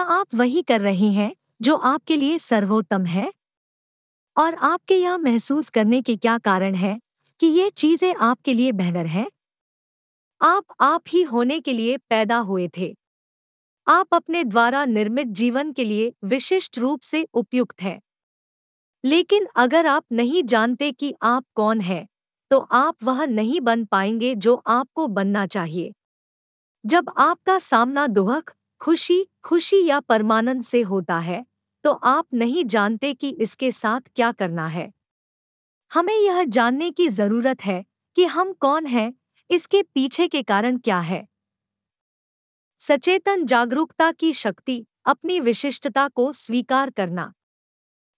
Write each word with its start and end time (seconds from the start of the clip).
क्या 0.00 0.08
आप 0.08 0.34
वही 0.34 0.62
कर 0.62 0.80
रहे 0.80 1.06
हैं, 1.06 1.32
जो 1.62 1.74
आपके 1.76 2.16
लिए 2.16 2.38
सर्वोत्तम 2.38 3.04
है? 3.06 3.32
और 4.36 4.54
आपके 4.54 4.96
यह 4.96 5.16
महसूस 5.18 5.68
करने 5.70 6.02
के 6.02 6.16
क्या 6.16 6.38
कारण 6.38 6.74
है, 6.74 6.98
कि 7.40 7.46
ये 7.46 7.70
चीज़ें 7.70 8.14
आपके 8.14 8.54
लिए 8.54 8.72
बेहतर 8.72 9.06
हैं? 9.06 9.26
आप 10.40 10.64
आप 10.80 11.02
ही 11.08 11.22
होने 11.22 11.60
के 11.60 11.72
लिए 11.72 11.96
पैदा 11.96 12.38
हुए 12.38 12.68
थे। 12.78 12.94
आप 13.86 14.14
अपने 14.14 14.44
द्वारा 14.44 14.84
निर्मित 14.84 15.26
जीवन 15.26 15.72
के 15.72 15.84
लिए 15.84 16.12
विशिष्ट 16.24 16.78
रूप 16.78 17.00
से 17.00 17.26
उपयुक्त 17.34 17.82
हैं। 17.82 18.00
लेकिन 19.04 19.46
अगर 19.56 19.86
आप 19.86 20.04
नहीं 20.12 20.42
जानते 20.44 20.92
कि 20.92 21.14
आप 21.22 21.44
कौन 21.54 21.80
हैं 21.80 22.06
तो 22.50 22.58
आप 22.58 23.04
वह 23.04 23.24
नहीं 23.26 23.60
बन 23.60 23.84
पाएँगे 23.84 24.34
जो 24.34 24.54
आपको 24.68 25.06
बनना 25.08 25.46
चाहिए। 25.46 25.92
जब 26.84 27.10
आपका 27.18 27.58
सामना 27.58 28.06
दुख 28.06 28.52
खुशी 28.82 29.24
खुशी 29.44 29.84
या 29.86 30.00
परमानंद 30.00 30.64
से 30.64 30.80
होता 30.82 31.18
है 31.18 31.44
तो 31.84 31.92
आप 31.92 32.26
नहीं 32.34 32.64
जानते 32.64 33.12
कि 33.14 33.30
इसके 33.30 33.70
साथ 33.72 34.00
क्या 34.16 34.30
करना 34.32 34.66
है। 34.66 34.90
हमें 35.90 36.14
यह 36.14 36.42
जानने 36.44 36.90
की 36.90 37.08
ज़रूरत 37.08 37.64
है 37.64 37.84
कि 38.16 38.24
हम 38.26 38.52
कौन 38.52 38.86
हैं, 38.86 39.12
इसके 39.50 39.82
पीछे 39.84 40.26
के 40.28 40.42
कारण 40.42 40.78
क्या 40.78 41.00
है। 41.00 41.26
सचेतन 42.80 43.44
जागरूकता 43.44 44.10
की 44.12 44.32
शक्ति, 44.32 44.84
अपनी 45.06 45.38
विशिष्टता 45.40 46.06
को 46.08 46.32
स्वीकार 46.32 46.90
करना। 46.90 47.32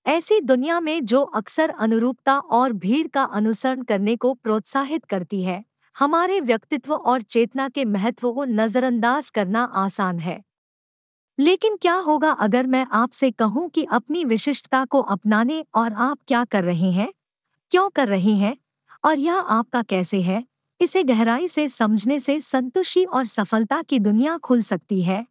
ऐसी 0.06 0.40
दुनिया 0.40 0.78
में 0.80 1.04
जो 1.04 1.22
अक्सर 1.22 1.70
अनुरूपता 1.70 2.38
और 2.38 2.72
भीड़ 2.74 3.06
का 3.08 3.22
अनुसरण 3.24 3.82
करने 3.82 4.16
को 4.16 4.32
प्रोत्साहित 4.34 5.04
करती 5.04 5.42
है, 5.42 5.64
हमारे 5.96 6.40
व्यक्तित्व 6.40 6.94
और 6.94 7.22
चेतना 7.22 7.68
के 7.68 7.84
महत्व 7.84 8.32
को 8.32 8.44
नजरअंदाज 8.44 9.30
करना 9.30 9.62
आसान 9.64 10.18
है। 10.18 10.42
लेकिन 11.40 11.76
क्या 11.76 11.94
होगा 11.94 12.30
अगर 12.30 12.66
मैं 12.66 12.86
आपसे 12.92 13.30
कहूँ 13.30 13.68
कि 13.68 13.84
अपनी 13.84 14.24
विशिष्टता 14.24 14.84
को 14.84 15.00
अपनाने 15.00 15.64
और 15.74 15.92
आप 15.92 16.18
क्या 16.28 16.44
कर 16.44 16.64
रहे 16.64 16.90
हैं? 16.90 17.12
क्यों 17.70 17.90
कर 17.90 18.08
रही 18.08 18.38
हैं? 18.38 18.56
और 19.04 19.18
यह 19.18 19.34
आपका 19.34 19.82
कैसे 19.82 20.22
है? 20.22 20.44
इसे 20.80 21.04
गहराई 21.04 21.48
से 21.48 21.68
समझने 21.68 22.18
से 22.18 22.40
संतुष्टि 22.40 23.04
और 23.04 23.24
सफलता 23.24 23.82
की 23.82 23.98
दुनिया 23.98 24.38
खुल 24.38 24.62
सकती 24.62 25.02
है। 25.02 25.26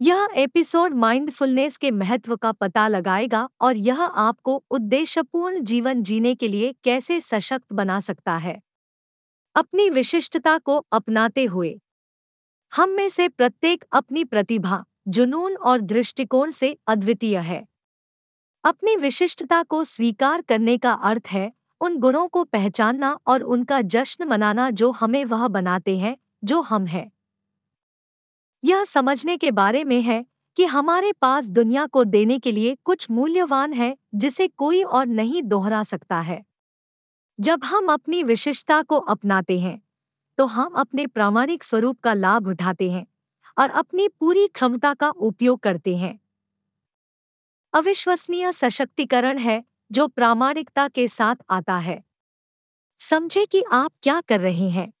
यह 0.00 0.28
एपिसोड 0.34 0.94
माइंडफुलनेस 0.94 1.76
के 1.76 1.90
महत्व 1.90 2.36
का 2.36 2.52
पता 2.52 2.88
लगाएगा 2.88 3.48
और 3.60 3.76
यह 3.76 4.02
आपको 4.02 4.64
उद्देश्यपूर्ण 4.70 5.60
जीवन 5.60 6.02
जीने 6.02 6.34
के 6.34 6.48
लिए 6.48 6.74
कैसे 6.84 7.20
सशक्त 7.20 7.72
बना 7.72 8.00
सकता 8.00 8.36
है। 8.36 8.62
अपनी 9.56 9.90
विशिष्टता 9.90 10.58
को 10.58 10.86
अपनाते 10.92 11.44
हुए 11.44 11.80
हम 12.76 12.90
में 12.90 13.08
से 13.08 13.28
प्रत्येक 13.28 13.84
अपनी 13.92 14.24
प्रतिभा, 14.24 14.84
जुनून 15.08 15.56
और 15.56 15.80
दृष्टिकोण 15.80 16.50
से 16.50 16.78
अद्वितीय 16.86 17.38
है। 17.38 17.66
अपनी 18.64 18.96
विशिष्टता 18.96 19.62
को 19.62 19.84
स्वीकार 19.84 20.42
करने 20.42 20.78
का 20.78 20.92
अर्थ 20.92 21.22
है, 21.26 21.52
उन 21.80 21.98
गुणों 21.98 22.28
को 22.28 22.44
पहचानना 22.44 23.18
और 23.26 23.42
उनका 23.42 23.80
जश्न 23.80 24.24
मनाना 24.24 24.70
जो 24.70 24.90
हमें 24.90 25.24
वह 25.24 25.48
बनाते 25.48 25.98
हैं, 25.98 26.16
जो 26.44 26.60
हम 26.60 26.86
हैं। 26.86 27.12
यह 28.64 28.84
समझने 28.84 29.36
के 29.36 29.50
बारे 29.50 29.84
में 29.84 30.02
है 30.02 30.26
कि 30.56 30.64
हमारे 30.64 31.12
पास 31.12 31.44
दुनिया 31.44 31.86
को 31.86 32.04
देने 32.04 32.38
के 32.38 32.52
लिए 32.52 32.76
कुछ 32.84 33.10
मूल्यवान 33.10 33.72
है, 33.72 33.96
जिसे 34.14 34.48
कोई 34.48 34.82
और 34.82 35.06
नहीं 35.06 35.42
दोहरा 35.42 35.82
सकता 35.82 36.20
है। 36.20 36.44
जब 37.40 37.64
हम 37.64 37.92
अपनी 37.92 38.22
विशिष्टता 38.22 38.82
को 38.82 38.96
अपनाते 38.96 39.60
हैं 39.60 39.85
तो 40.38 40.46
हम 40.46 40.72
अपने 40.72 41.06
प्रामाणिक 41.06 41.64
स्वरूप 41.64 42.00
का 42.00 42.14
लाभ 42.14 42.48
उठाते 42.48 42.90
हैं 42.90 43.06
और 43.58 43.70
अपनी 43.70 44.08
पूरी 44.08 44.48
क्षमता 44.48 44.94
का 44.94 45.08
उपयोग 45.08 45.60
करते 45.60 45.96
हैं। 45.96 46.20
अविश्वसनीय 47.74 48.52
सशक्तिकरण 48.52 49.38
है 49.38 49.64
जो 49.92 50.06
प्रामाणिकता 50.08 50.88
के 50.88 51.08
साथ 51.08 51.36
आता 51.50 51.78
है। 51.78 52.04
समझे 53.00 53.46
कि 53.46 53.62
आप 53.72 53.92
क्या 54.02 54.20
कर 54.20 54.40
रहे 54.40 54.68
हैं। 54.70 54.92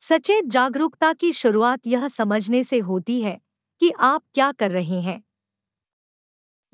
सचेत 0.00 0.44
जागरूकता 0.44 1.12
की 1.12 1.32
शुरुआत 1.32 1.86
यह 1.86 2.08
समझने 2.08 2.64
से 2.64 2.78
होती 2.78 3.20
है 3.22 3.40
कि 3.80 3.92
आप 3.98 4.22
क्या 4.34 4.52
कर 4.52 4.70
रहे 4.70 5.00
हैं। 5.00 5.22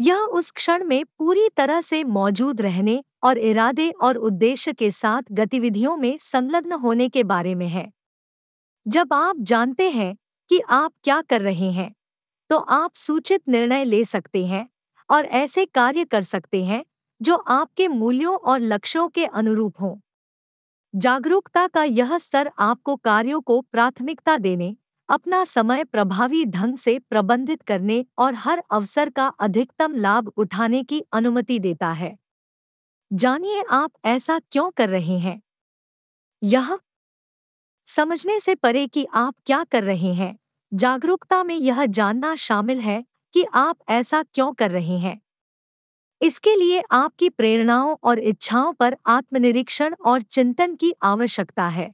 यह 0.01 0.17
उस 0.17 0.51
क्षण 0.51 0.85
में 0.85 1.05
पूरी 1.05 1.49
तरह 1.49 1.81
से 1.81 2.05
मौजूद 2.05 2.61
रहने 2.61 3.05
और 3.23 3.39
इरादे 3.39 3.91
और 3.93 4.17
उद्देश्य 4.19 4.73
के 4.73 4.91
साथ 4.91 5.23
गतिविधियों 5.33 5.97
में 5.97 6.17
संलग्न 6.21 6.73
होने 6.75 7.09
के 7.09 7.25
बारे 7.25 7.55
में 7.55 7.67
है। 7.69 7.91
जब 8.87 9.13
आप 9.13 9.37
जानते 9.41 9.91
हैं 9.91 10.15
कि 10.51 10.61
आप 10.71 10.93
क्या 11.05 11.21
कर 11.23 11.41
रहे 11.41 11.71
हैं 11.73 11.93
तो 12.51 12.57
आप 12.57 12.95
सूचित 12.95 13.43
निर्णय 13.49 13.85
ले 13.85 14.05
सकते 14.05 14.45
हैं 14.47 14.69
और 15.11 15.25
ऐसे 15.27 15.65
कार्य 15.67 16.05
कर 16.05 16.21
सकते 16.23 16.65
हैं 16.65 16.85
जो 17.21 17.37
आपके 17.37 17.89
मूल्यों 17.89 18.37
और 18.37 18.61
लक्ष्यों 18.61 19.09
के 19.09 19.25
अनुरूप 19.27 19.81
हों। 19.81 19.97
जागरूकता 20.95 21.67
का 21.67 21.85
यह 21.85 22.17
स्तर 22.19 22.51
आपको 22.61 22.97
कार्यों 22.97 23.41
को 23.41 23.61
प्राथमिकता 23.63 24.37
देने, 24.39 24.75
अपना 25.09 25.45
समय 25.45 25.85
प्रभावी 25.85 26.45
ढंग 26.47 26.77
से 26.77 26.99
प्रबंधित 27.01 27.63
करने 27.63 28.05
और 28.19 28.35
हर 28.35 28.63
अवसर 28.71 29.11
का 29.11 29.27
अधिकतम 29.41 29.95
लाभ 29.97 30.33
उठाने 30.37 30.83
की 30.83 31.01
अनुमति 31.13 31.59
देता 31.59 31.93
है। 31.93 32.17
जानिए 33.13 33.63
आप 33.71 33.93
ऐसा 34.05 34.39
क्यों 34.53 34.71
कर 34.71 34.89
रहे 34.89 35.19
हैं। 35.19 35.43
यह 36.43 36.79
समझने 37.89 38.41
से 38.41 38.55
परे 38.55 38.87
कि 38.87 39.07
आप 39.15 39.35
क्या 39.47 39.65
कर 39.65 39.85
रहे 39.85 40.13
हैं। 40.15 40.39
जागरूकता 40.75 41.45
में 41.45 41.57
यह 41.57 41.87
जानना 41.87 42.37
शामिल 42.37 42.81
है 42.81 43.05
कि 43.35 43.45
आप 43.55 43.79
ऐसा 43.89 44.23
क्यों 44.23 44.53
कर 44.53 44.71
रहे 44.71 44.99
हैं। 44.99 45.21
इसके 46.21 46.55
लिए 46.57 46.83
आपकी 46.91 47.29
प्रेरणाओं 47.29 47.97
और 48.05 48.19
इच्छाओं 48.19 48.73
पर 48.73 48.97
आत्मनिरीक्षण 49.07 49.95
और 49.95 50.23
चिंतन 50.23 50.75
की 50.75 50.93
आवश्यकता 51.03 51.69
है। 51.69 51.93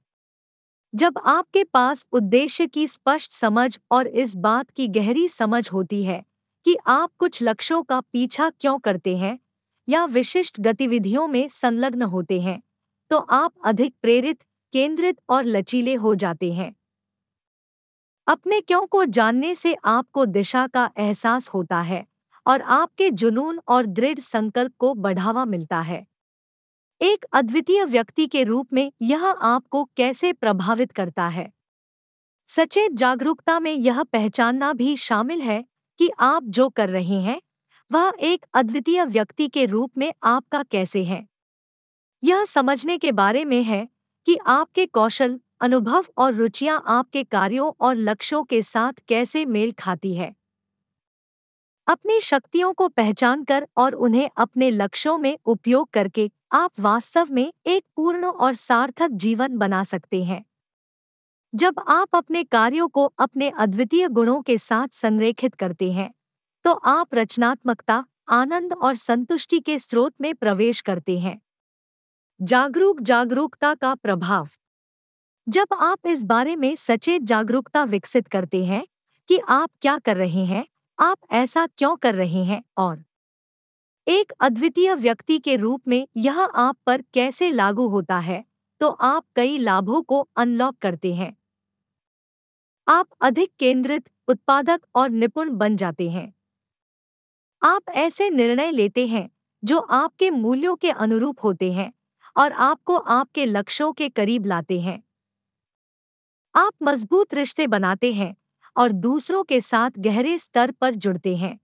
जब 0.94 1.18
आपके 1.24 1.64
पास 1.64 2.06
उद्देश्य 2.12 2.66
की 2.66 2.86
स्पष्ट 2.86 3.32
समझ 3.32 3.78
और 3.90 4.06
इस 4.06 4.36
बात 4.36 4.70
की 4.70 4.88
गहरी 4.88 5.28
समझ 5.28 5.70
होती 5.72 6.04
है 6.04 6.24
कि 6.64 6.76
आप 6.86 7.10
कुछ 7.18 7.42
लक्ष्यों 7.42 7.82
का 7.82 8.00
पीछा 8.00 8.50
क्यों 8.50 8.78
करते 8.78 9.16
हैं 9.16 9.38
या 9.88 10.04
विशिष्ट 10.06 10.60
गतिविधियों 10.60 11.26
में 11.28 11.46
संलग्न 11.48 12.02
होते 12.02 12.40
हैं 12.40 12.60
तो 13.10 13.18
आप 13.18 13.52
अधिक 13.64 13.94
प्रेरित, 14.02 14.42
केंद्रित 14.72 15.18
और 15.30 15.44
लचीले 15.44 15.94
हो 15.94 16.14
जाते 16.14 16.52
हैं। 16.52 16.74
अपने 18.26 18.60
क्यों 18.60 18.86
को 18.86 19.04
जानने 19.06 19.54
से 19.54 19.74
आपको 19.84 20.24
दिशा 20.26 20.66
का 20.66 20.90
एहसास 20.98 21.48
होता 21.48 21.80
है 21.82 22.04
और 22.46 22.62
आपके 22.62 23.10
जुनून 23.12 23.60
और 23.68 23.86
दृढ़ 23.86 24.18
संकल्प 24.18 24.72
को 24.78 24.94
बढ़ावा 24.94 25.44
मिलता 25.44 25.80
है। 25.80 26.04
एक 27.00 27.24
अद्वितीय 27.32 27.84
व्यक्ति 27.84 28.26
के 28.26 28.42
रूप 28.44 28.72
में 28.72 28.90
यह 29.02 29.24
आपको 29.26 29.84
कैसे 29.96 30.32
प्रभावित 30.32 30.92
करता 30.92 31.28
है? 31.28 31.50
सचेत 32.48 32.92
जागरूकता 32.92 33.58
में 33.60 33.72
यह 33.72 34.02
पहचानना 34.02 34.72
भी 34.72 34.96
शामिल 34.96 35.42
है 35.42 35.64
कि 35.98 36.10
आप 36.20 36.44
जो 36.50 36.68
कर 36.70 36.88
रहे 36.88 37.20
हैं 37.22 37.40
वह 37.90 38.12
एक 38.20 38.46
अद्वितीय 38.54 39.04
व्यक्ति 39.04 39.48
के 39.48 39.66
रूप 39.66 39.98
में 39.98 40.12
आपका 40.24 40.62
कैसे 40.62 41.04
है? 41.04 41.26
यह 42.22 42.44
समझने 42.44 42.98
के 42.98 43.12
बारे 43.12 43.44
में 43.44 43.62
है 43.62 43.88
कि 44.26 44.38
आपके 44.46 44.86
कौशल, 44.86 45.40
अनुभव 45.60 46.04
और 46.18 46.34
रुचियाँ 46.34 46.82
आपके 46.86 47.24
कार्यों 47.24 47.72
और 47.80 47.94
लक्ष्यों 47.96 48.44
के 48.44 48.62
साथ 48.62 48.92
कैसे 49.08 49.44
मेल 49.46 49.72
खाती 49.72 50.14
है। 50.14 50.34
अपनी 51.86 52.20
शक्तियों 52.20 52.72
को 52.72 52.88
पहचान 52.88 53.44
कर 53.44 53.66
और 53.76 53.94
उन्हें 53.94 54.30
अपने 54.36 54.70
लक्ष्यों 54.70 55.18
में 55.18 55.38
उपयोग 55.46 55.90
करके 55.90 56.30
आप 56.52 56.80
वास्तव 56.80 57.26
में 57.30 57.52
एक 57.66 57.84
पूर्ण 57.96 58.24
और 58.24 58.54
सार्थक 58.54 59.10
जीवन 59.10 59.56
बना 59.58 59.84
सकते 59.84 60.24
हैं। 60.24 60.44
जब 61.52 61.80
आप 61.88 62.08
अपने 62.14 62.44
कार्यों 62.44 62.88
को 62.88 63.04
अपने 63.18 63.48
अद्वितीय 63.50 64.08
गुणों 64.08 64.42
के 64.42 64.58
साथ 64.58 64.88
संरेखित 64.88 65.54
करते 65.54 65.92
हैं 65.92 66.10
तो 66.68 66.72
आप 66.72 67.14
रचनात्मकता, 67.14 68.04
आनंद 68.28 68.72
और 68.72 68.94
संतुष्टि 68.94 69.60
के 69.60 69.78
स्रोत 69.78 70.14
में 70.20 70.34
प्रवेश 70.34 70.80
करते 70.80 71.18
हैं। 71.18 71.40
जागरूक 72.40 73.00
जागरूकता 73.00 73.74
का 73.74 73.94
प्रभाव। 73.94 74.48
जब 75.46 75.66
आप 75.72 76.06
इस 76.06 76.24
बारे 76.24 76.56
में 76.56 76.76
सचेत 76.76 77.22
जागरूकता 77.22 77.84
विकसित 77.84 78.28
करते 78.28 78.64
हैं 78.64 78.84
कि 79.28 79.38
आप 79.38 79.70
क्या 79.82 79.98
कर 79.98 80.16
रहे 80.16 80.44
हैं, 80.44 80.64
आप 80.98 81.18
ऐसा 81.30 81.66
क्यों 81.66 81.96
कर 81.96 82.14
रहे 82.14 82.44
हैं 82.44 82.62
और 82.78 83.04
एक 84.06 84.32
अद्वितीय 84.40 84.94
व्यक्ति 84.94 85.38
के 85.38 85.56
रूप 85.56 85.88
में 85.88 86.06
यह 86.16 86.40
आप 86.40 86.78
पर 86.86 87.02
कैसे 87.14 87.50
लागू 87.50 87.88
होता 87.88 88.18
है 88.18 88.44
तो 88.80 88.88
आप 88.88 89.24
कई 89.36 89.58
लाभों 89.58 90.02
को 90.02 90.28
अनलॉक 90.36 90.78
करते 90.78 91.14
हैं। 91.14 91.36
आप 92.88 93.08
अधिक 93.20 93.52
केंद्रित, 93.58 94.10
उत्पादक 94.28 94.80
और 94.94 95.10
निपुण 95.10 95.56
बन 95.56 95.76
जाते 95.76 96.10
हैं। 96.10 96.32
आप 97.62 97.88
ऐसे 97.88 98.30
निर्णय 98.30 98.70
लेते 98.70 99.06
हैं, 99.06 99.30
जो 99.64 99.78
आपके 99.78 100.30
मूल्यों 100.30 100.76
के 100.76 100.90
अनुरूप 100.90 101.44
होते 101.44 101.72
हैं 101.72 101.92
और 102.36 102.52
आपको 102.52 102.96
आपके 102.96 103.46
लक्ष्यों 103.46 103.92
के 103.92 104.08
करीब 104.08 104.46
लाते 104.46 104.80
हैं। 104.80 105.02
आप 106.54 106.72
मज़बूत 106.82 107.34
रिश्ते 107.34 107.66
बनाते 107.66 108.12
हैं 108.12 108.36
और 108.76 108.92
दूसरों 108.92 109.44
के 109.44 109.60
साथ 109.60 109.90
गहरे 109.98 110.38
स्तर 110.38 110.70
पर 110.70 110.94
जुड़ते 110.94 111.36
हैं। 111.36 111.58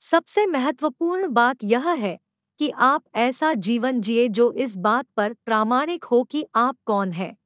सबसे 0.00 0.46
महत्वपूर्ण 0.46 1.28
बात 1.28 1.56
यह 1.64 1.90
है 1.90 2.18
कि 2.58 2.70
आप 2.70 3.04
ऐसा 3.14 3.54
जीवन 3.54 4.00
जिए 4.00 4.28
जो 4.28 4.52
इस 4.52 4.76
बात 4.76 5.06
पर 5.16 5.32
प्रामाणिक 5.32 6.04
हो 6.04 6.24
कि 6.24 6.46
आप 6.54 6.76
कौन 6.86 7.12
हैं। 7.12 7.36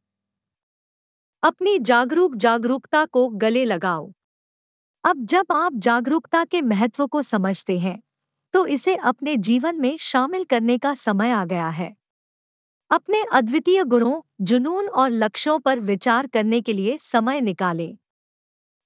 अपनी 1.42 1.78
जागरूक 1.78 2.34
जागरूकता 2.36 3.04
को 3.04 3.28
गले 3.28 3.64
लगाओ। 3.64 4.12
अब 5.04 5.24
जब 5.24 5.46
आप 5.52 5.74
जागरूकता 5.74 6.44
के 6.44 6.60
महत्व 6.62 7.06
को 7.06 7.22
समझते 7.22 7.78
हैं 7.78 8.02
तो 8.54 8.66
इसे 8.66 8.94
अपने 8.96 9.36
जीवन 9.36 9.76
में 9.76 9.96
शामिल 9.96 10.44
करने 10.44 10.78
का 10.78 10.94
समय 10.94 11.30
आ 11.30 11.44
गया 11.44 11.68
है। 11.68 11.96
अपने 12.90 13.22
अद्वितीय 13.32 13.84
गुणों, 13.84 14.20
जुनून 14.40 14.88
और 14.88 15.10
लक्ष्यों 15.10 15.58
पर 15.58 15.80
विचार 15.80 16.26
करने 16.26 16.60
के 16.60 16.72
लिए 16.72 16.96
समय 16.98 17.40
निकालें। 17.40 17.96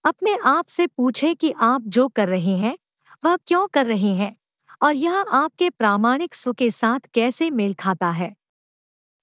अपने 0.04 0.36
आप 0.44 0.66
से 0.68 0.86
पूछें 0.86 1.36
कि 1.36 1.54
आप 1.60 1.82
जो 1.82 2.08
कर 2.08 2.28
रहे 2.28 2.56
हैं, 2.56 2.76
वह 3.24 3.36
क्यों 3.36 3.66
कर 3.66 3.86
रहे 3.86 4.14
हैं, 4.14 4.36
और 4.82 4.94
यह 4.94 5.14
आपके 5.14 5.70
प्रामाणिक 5.70 6.34
स्व 6.34 6.52
के 6.52 6.70
साथ 6.70 7.00
कैसे 7.14 7.50
मेल 7.50 7.74
खाता 7.74 8.10
है। 8.10 8.34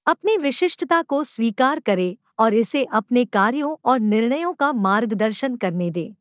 अपनी 0.07 0.37
विशिष्टता 0.37 1.01
को 1.01 1.23
स्वीकार 1.23 1.79
करें 1.79 2.15
और 2.39 2.53
इसे 2.53 2.83
अपने 2.83 3.25
कार्यों 3.25 3.75
और 3.85 3.99
निर्णयों 3.99 4.53
का 4.53 4.73
मार्गदर्शन 4.73 5.55
करने 5.55 5.91
दें। 5.91 6.15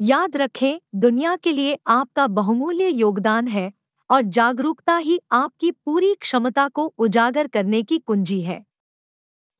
याद 0.00 0.36
रखें 0.36 0.78
दुनिया 0.94 1.34
के 1.36 1.52
लिए 1.52 1.78
आपका 1.86 2.26
बहुमूल्य 2.26 2.88
योगदान 2.88 3.48
है 3.48 3.72
और 4.10 4.22
जागरूकता 4.22 4.96
ही 4.96 5.18
आपकी 5.32 5.70
पूरी 5.70 6.14
क्षमता 6.14 6.66
को 6.68 6.86
उजागर 6.98 7.46
करने 7.46 7.82
की 7.82 7.98
कुंजी 7.98 8.40
है। 8.40 8.64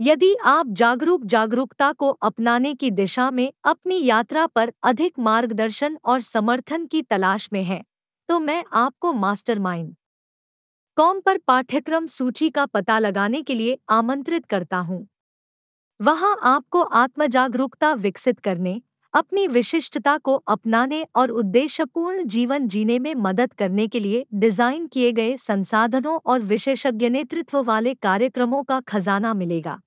यदि 0.00 0.34
आप 0.44 0.68
जागरूक 0.72 1.24
जागरूकता 1.24 1.92
को 1.92 2.10
अपनाने 2.22 2.74
की 2.74 2.90
दिशा 2.90 3.30
में 3.30 3.52
अपनी 3.64 4.02
यात्रा 4.04 4.46
पर 4.46 4.72
अधिक 4.82 5.18
मार्गदर्शन 5.18 5.98
और 6.04 6.20
समर्थन 6.20 6.86
की 6.86 7.02
तलाश 7.02 7.48
में 7.52 7.62
हैं, 7.64 7.82
तो 8.28 8.40
मैं 8.40 8.64
आपको 8.72 9.12
मास्टरमाइंड 9.12 9.94
कॉम 10.96 11.20
पर 11.20 11.38
पाठ्यक्रम 11.38 12.06
सूची 12.06 12.50
का 12.50 12.66
पता 12.66 12.98
लगाने 12.98 13.42
के 13.42 13.54
लिए 13.54 13.78
आमंत्रित 13.90 14.46
करता 14.46 14.78
हूँ। 14.78 15.06
वहाँ 16.00 16.38
आपको 16.44 16.82
आत्मजागरूकता 16.82 17.92
विकसित 17.94 18.40
करने 18.40 18.80
अपनी 19.14 19.46
विशिष्टता 19.46 20.18
को 20.18 20.34
अपनाने 20.34 21.06
और 21.16 21.30
उद्देश्यपूर्ण 21.30 22.22
जीवन 22.24 22.68
जीने 22.68 22.98
में 22.98 23.14
मदद 23.14 23.52
करने 23.52 23.86
के 23.88 24.00
लिए 24.00 24.24
डिज़ाइन 24.34 24.86
किए 24.86 25.12
गए 25.12 25.36
संसाधनों 25.36 26.18
और 26.26 26.40
विशेषज्ञ 26.42 27.08
नेतृत्व 27.08 27.62
वाले 27.62 27.94
कार्यक्रमों 27.94 28.62
का 28.62 28.80
खजाना 28.80 29.34
मिलेगा। 29.34 29.80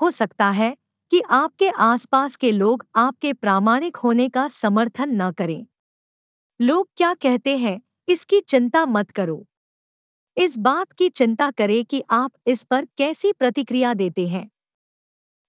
हो 0.00 0.10
सकता 0.10 0.50
है 0.50 0.76
कि 1.10 1.22
आपके 1.30 1.68
आसपास 1.68 2.36
के 2.36 2.52
लोग 2.52 2.86
आपके 2.96 3.32
प्रामाणिक 3.32 3.96
होने 3.96 4.28
का 4.28 4.48
समर्थन 4.48 5.22
न 5.22 5.30
करें। 5.30 5.66
लोग 6.60 6.88
क्या 6.96 7.14
कहते 7.14 7.56
हैं, 7.58 7.80
इसकी 8.08 8.40
चिंता 8.40 8.86
मत 8.86 9.10
करो। 9.10 9.44
इस 10.36 10.58
बात 10.58 10.92
की 10.92 11.08
चिंता 11.08 11.50
करें 11.50 11.84
कि 11.84 12.02
आप 12.10 12.32
इस 12.46 12.62
पर 12.62 12.86
कैसी 12.98 13.32
प्रतिक्रिया 13.32 13.94
देते 13.94 14.28
हैं। 14.28 14.50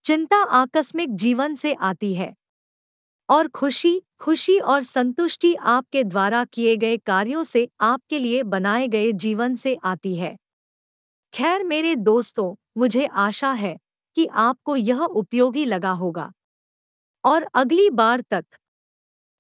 चिंता 0.04 0.44
आकस्मिक 0.44 1.16
जीवन 1.16 1.56
से 1.56 1.74
आती 1.74 2.14
है। 2.14 2.36
और 3.30 3.48
खुशी 3.48 4.02
खुशी 4.20 4.60
और 4.60 4.84
संतुष्टि 4.84 5.56
आपके 5.56 6.04
द्वारा 6.04 6.46
किए 6.46 6.78
गए 6.78 6.98
कार्यों 6.98 7.44
से 7.44 7.70
आपके 7.82 8.20
लिए 8.20 8.44
बनाए 8.44 8.88
गए 8.88 9.12
जीवन 9.12 9.56
से 9.56 9.78
आती 9.84 10.16
है। 10.16 10.38
खैर 11.34 11.64
मेरे 11.64 11.96
दोस्तों, 11.96 12.56
मुझे 12.78 13.06
आशा 13.06 13.52
है 13.52 13.80
कि 14.16 14.26
आपको 14.26 14.76
यह 14.76 15.02
उपयोगी 15.02 15.66
लगा 15.66 15.92
होगा। 15.92 16.34
और 17.26 17.44
अगली 17.44 17.90
बार 17.90 18.22
तक, 18.22 18.46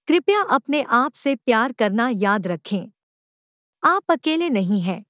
कृपया 0.07 0.41
अपने 0.41 0.81
आप 0.83 1.13
से 1.13 1.35
प्यार 1.35 1.71
करना 1.71 2.09
याद 2.09 2.47
रखें। 2.47 2.91
आप 3.83 4.03
अकेले 4.09 4.49
नहीं 4.49 4.81
हैं। 4.81 5.05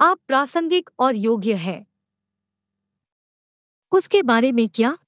आप 0.00 0.18
प्रासंगिक 0.26 0.90
और 0.98 1.16
योग्य 1.16 1.54
हैं। 1.54 1.86
उसके 3.92 4.22
बारे 4.22 4.52
में 4.52 4.68
क्या? 4.68 4.98